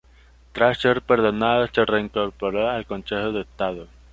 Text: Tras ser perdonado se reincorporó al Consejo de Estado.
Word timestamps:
Tras 0.53 0.79
ser 0.79 1.03
perdonado 1.03 1.67
se 1.71 1.85
reincorporó 1.85 2.67
al 2.67 2.87
Consejo 2.87 3.33
de 3.33 3.41
Estado. 3.41 3.87